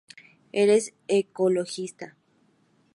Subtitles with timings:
[0.51, 2.17] Eres ecologista